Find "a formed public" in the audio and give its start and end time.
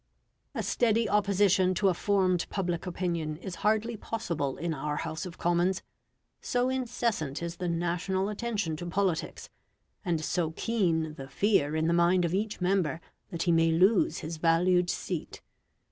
1.89-2.87